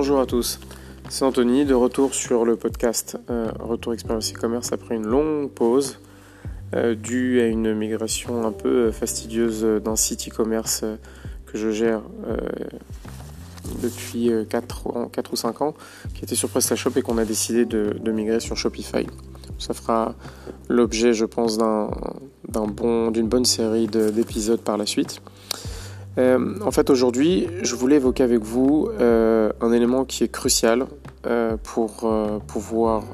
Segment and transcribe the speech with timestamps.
[0.00, 0.60] Bonjour à tous,
[1.08, 5.98] c'est Anthony de retour sur le podcast euh, Retour Expérience e-commerce après une longue pause
[6.72, 10.94] euh, due à une migration un peu fastidieuse d'un site e-commerce euh,
[11.46, 12.02] que je gère
[13.82, 15.74] depuis 4, 4, ou 5 ans
[16.14, 19.04] qui était sur PrestaShop et qu'on a décidé de, migrer sur Shopify.
[19.58, 20.14] Ça fera
[20.68, 21.90] l'objet je pense d'un
[22.68, 25.20] bon, d'une bonne série d'épisodes par la suite.
[26.18, 30.86] Euh, en fait, aujourd'hui, je voulais évoquer avec vous euh, un élément qui est crucial
[31.26, 32.10] euh, pour
[32.46, 33.04] pouvoir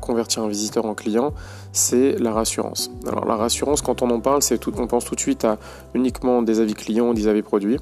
[0.00, 1.34] convertir un visiteur en client,
[1.72, 2.90] c'est la rassurance.
[3.06, 4.40] Alors la rassurance, quand on en parle,
[4.78, 5.58] on pense tout de suite à
[5.92, 7.78] uniquement des avis clients, des avis produits.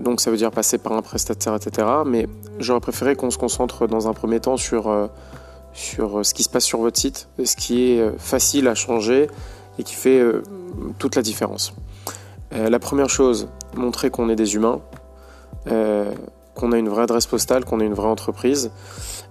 [0.00, 1.86] donc ça veut dire passer par un prestataire, etc.
[2.06, 2.26] Mais
[2.58, 5.10] j'aurais préféré qu'on se concentre dans un premier temps sur
[5.74, 9.28] ce qui se passe sur votre site, ce qui est facile à changer
[9.78, 10.22] et qui fait
[10.98, 11.74] toute la différence.
[12.54, 14.80] Euh, la première chose, montrer qu'on est des humains,
[15.70, 16.12] euh,
[16.54, 18.70] qu'on a une vraie adresse postale, qu'on est une vraie entreprise.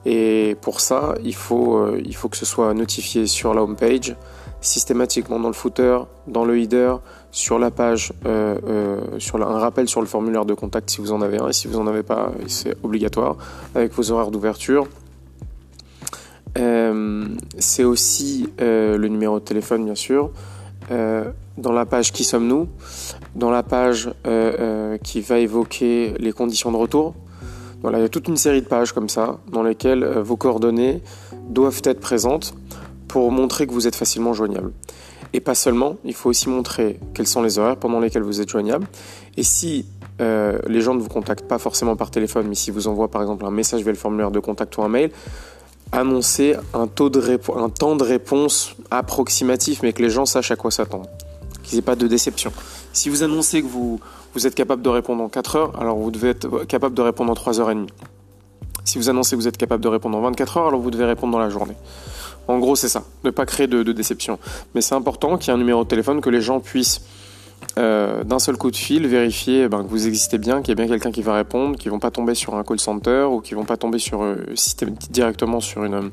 [0.05, 3.75] Et pour ça, il faut, euh, il faut que ce soit notifié sur la home
[3.75, 4.15] page,
[4.61, 6.95] systématiquement dans le footer, dans le header,
[7.31, 8.13] sur la page,
[9.17, 11.67] sur un rappel sur le formulaire de contact si vous en avez un, et si
[11.67, 13.35] vous n'en avez pas, c'est obligatoire,
[13.75, 14.87] avec vos horaires d'ouverture.
[16.55, 20.31] c'est aussi le numéro de téléphone, bien sûr
[20.89, 22.67] dans la page Qui sommes-nous,
[23.35, 27.13] dans la page euh, euh, qui va évoquer les conditions de retour.
[27.81, 30.37] Voilà, il y a toute une série de pages comme ça dans lesquelles euh, vos
[30.37, 31.01] coordonnées
[31.49, 32.55] doivent être présentes
[33.07, 34.71] pour montrer que vous êtes facilement joignable.
[35.33, 38.49] Et pas seulement, il faut aussi montrer quels sont les horaires pendant lesquels vous êtes
[38.49, 38.87] joignable.
[39.37, 39.85] Et si
[40.17, 43.45] les gens ne vous contactent pas forcément par téléphone, mais si vous envoient par exemple
[43.45, 45.11] un message via le formulaire de contact ou un mail,
[45.95, 51.07] annoncer un, de temps de réponse approximatif, mais que les gens sachent à quoi s'attendre
[51.65, 52.51] qu'il n'y ait pas de déception.
[52.93, 53.99] Si vous annoncez que vous,
[54.45, 57.35] êtes capable de répondre en 4 heures, alors vous devez être capable de répondre en
[57.35, 57.89] 3 heures et demie.
[58.83, 61.05] Si vous annoncez que vous êtes capable de répondre en 24 heures, alors vous devez
[61.05, 61.75] répondre dans la journée.
[62.47, 64.37] En gros, c'est ça, ne pas créer de, déception.
[64.75, 67.01] Mais c'est important qu'il y ait un numéro de téléphone, que les gens puissent
[67.77, 70.71] euh, d'un seul coup de fil vérifier eh ben, que vous existez bien, qu'il y
[70.71, 73.41] a bien quelqu'un qui va répondre, qu'ils vont pas tomber sur un call center ou
[73.41, 74.37] qu'ils vont pas tomber sur euh,
[75.09, 76.11] directement sur une,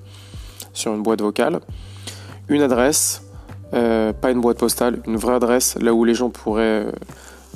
[0.73, 1.61] sur une boîte vocale.
[2.49, 3.23] Une adresse,
[3.75, 6.93] euh, pas une boîte postale, une vraie adresse, là où les gens pourraient euh,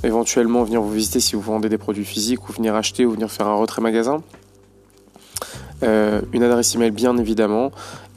[0.05, 3.31] éventuellement venir vous visiter si vous vendez des produits physiques ou venir acheter ou venir
[3.31, 4.23] faire un retrait magasin.
[5.83, 7.71] Euh, une adresse email bien évidemment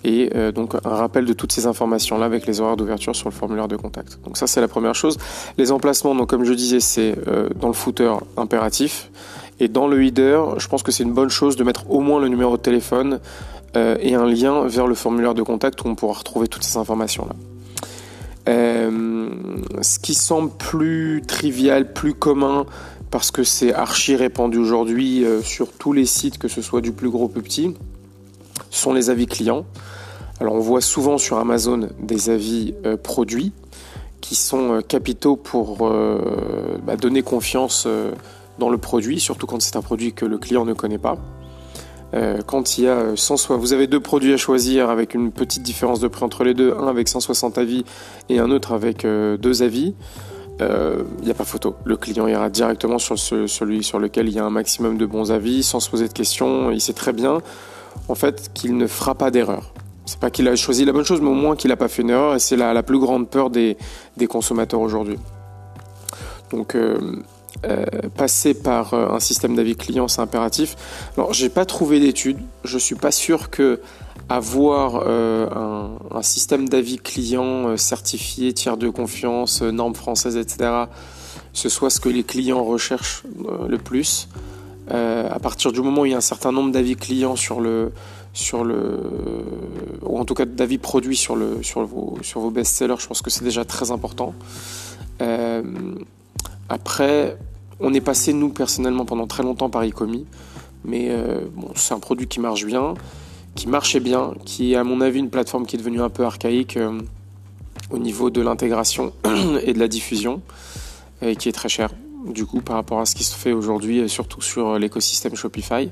[0.04, 3.34] et donc un rappel de toutes ces informations là avec les horaires d'ouverture sur le
[3.34, 4.20] formulaire de contact.
[4.24, 5.18] Donc ça c'est la première chose.
[5.58, 7.16] Les emplacements donc comme je disais c'est
[7.60, 9.12] dans le footer impératif
[9.60, 12.22] et dans le header je pense que c'est une bonne chose de mettre au moins
[12.22, 13.20] le numéro de téléphone
[13.76, 17.26] et un lien vers le formulaire de contact où on pourra retrouver toutes ces informations
[17.26, 17.36] là.
[18.50, 19.30] Euh,
[19.82, 22.66] ce qui semble plus trivial, plus commun,
[23.12, 26.92] parce que c'est archi répandu aujourd'hui euh, sur tous les sites, que ce soit du
[26.92, 27.76] plus gros ou plus petit,
[28.70, 29.66] sont les avis clients.
[30.40, 33.52] Alors on voit souvent sur Amazon des avis euh, produits
[34.22, 37.88] qui sont capitaux pour bah, donner confiance
[38.60, 41.18] dans le produit, surtout quand c'est un produit que le client ne connaît pas.
[42.14, 45.64] Euh, quand il y a 100, vous avez deux produits à choisir avec une petite
[45.64, 47.86] différence de prix entre les deux, un avec 160 avis
[48.30, 49.94] et un autre avec euh, deux avis,
[50.62, 51.76] euh, il n'y a pas photo.
[51.86, 55.32] Le client ira directement sur celui sur lequel il y a un maximum de bons
[55.32, 56.72] avis, sans se poser de questions.
[56.72, 57.42] Il sait très bien,
[58.08, 59.74] en fait, qu'il ne fera pas d'erreur.
[60.06, 62.02] C'est pas qu'il a choisi la bonne chose, mais au moins qu'il n'a pas fait
[62.02, 62.36] une erreur.
[62.36, 63.78] Et c'est la, la, plus grande peur des,
[64.28, 65.18] consommateurs aujourd'hui.
[66.52, 66.76] Donc
[67.66, 67.84] euh,
[68.16, 70.78] passer par euh, un système d'avis client, c'est impératif.
[71.18, 72.40] Alors, j'ai pas trouvé d'études.
[72.64, 73.82] Je suis pas sûr que
[74.30, 75.50] avoir euh,
[76.12, 80.86] un, système d'avis client certifié, tiers de confiance, normes françaises, etc.,
[81.52, 83.24] ce soit ce que les clients recherchent
[83.68, 84.30] le plus.
[84.90, 87.92] À partir du moment où il y a un certain nombre d'avis clients sur le,
[88.34, 89.00] sur le,
[90.04, 93.22] ou en tout cas d'avis produits sur le, sur vos, sur vos best-sellers, je pense
[93.22, 94.34] que c'est déjà très important.
[96.70, 97.38] après,
[97.80, 100.26] on est passé, nous, personnellement, pendant très longtemps par Ecomi.
[100.86, 102.94] Mais euh, bon, c'est un produit qui marche bien,
[103.56, 106.24] qui marchait bien, qui est, à mon avis, une plateforme qui est devenue un peu
[106.24, 107.00] archaïque euh,
[107.92, 109.14] au niveau de l'intégration
[109.64, 110.42] et de la diffusion,
[111.22, 111.90] et qui est très cher,
[112.26, 115.90] du coup, par rapport à ce qui se fait aujourd'hui, surtout sur l'écosystème Shopify.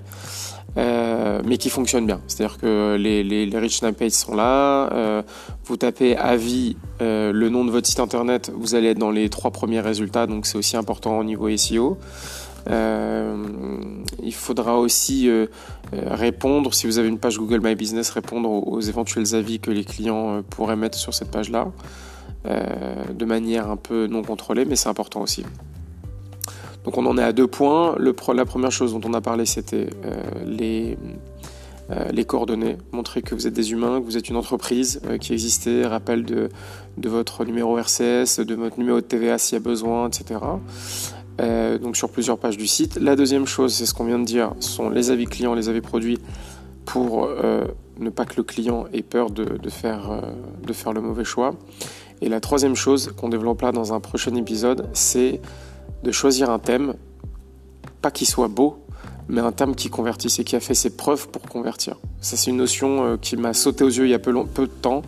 [0.78, 2.22] Euh, mais qui fonctionne bien.
[2.28, 4.92] C'est-à-dire que les, les, rich pages sont là.
[4.94, 5.24] Euh,
[5.66, 9.30] vous tapez avis, euh, le nom de votre site internet, vous allez être dans les
[9.30, 11.98] trois premiers résultats, donc c'est aussi important au niveau SEO.
[12.70, 15.30] il faudra aussi
[15.94, 19.84] répondre, si vous avez une page Google My Business, répondre aux, éventuels avis que les
[19.84, 21.72] clients pourraient mettre sur cette page-là,
[22.46, 25.44] de manière un peu non contrôlée, mais c'est important aussi.
[26.88, 27.96] Donc on en est à deux points.
[28.00, 29.90] La première chose dont on a parlé, c'était
[30.46, 30.98] les
[31.90, 35.18] euh, les coordonnées, montrer que vous êtes des humains, que vous êtes une entreprise euh,
[35.18, 36.50] qui existait, rappel de,
[37.02, 40.42] votre numéro RCS, de votre numéro de TVA s'il y a besoin, etc.
[41.40, 42.98] Euh, donc sur plusieurs pages du site.
[42.98, 45.80] La deuxième chose, c'est ce qu'on vient de dire, sont les avis clients, les avis
[45.80, 46.20] produits
[46.84, 47.30] pour
[48.00, 50.22] ne pas que le client ait peur de, de faire,
[50.66, 51.54] de faire le mauvais choix.
[52.22, 55.42] Et la troisième chose qu'on développera dans un prochain épisode, c'est
[56.04, 56.96] de choisir un thème,
[58.02, 58.84] pas qu'il soit beau,
[59.30, 61.98] mais un terme qui convertisse et qui a fait ses preuves pour convertir.
[62.22, 64.66] Ça, c'est une notion euh, qui m'a sauté aux yeux il y a peu, de
[64.66, 65.02] temps,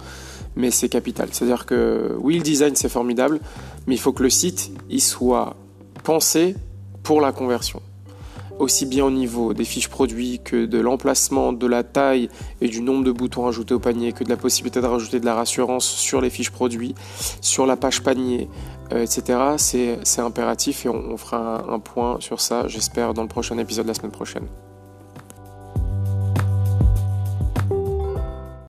[0.56, 1.30] mais c'est capital.
[1.32, 3.40] C'est-à-dire que oui, le design, c'est formidable,
[3.88, 5.56] mais il faut que le site, il soit
[6.04, 6.56] pensé
[7.04, 7.82] pour la conversion.
[8.58, 12.82] Aussi bien au niveau des fiches produits que de l'emplacement, de la taille et du
[12.82, 15.86] nombre de boutons ajoutés au panier, que de la possibilité de rajouter de la rassurance
[15.86, 16.94] sur les fiches produits,
[17.40, 18.50] sur la page panier,
[18.92, 19.56] etc.
[19.58, 23.94] C'est impératif et on, fera un point sur ça, j'espère, dans le prochain épisode la
[23.94, 24.48] semaine prochaine.